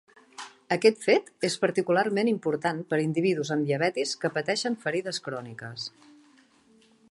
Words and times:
Aquest 0.75 1.03
fet 1.07 1.27
és 1.49 1.57
particularment 1.65 2.31
important 2.31 2.79
per 2.93 2.99
individus 3.03 3.53
amb 3.57 3.69
diabetis 3.69 4.15
que 4.23 4.33
pateixen 4.41 4.81
ferides 4.87 5.23
cròniques. 5.29 5.89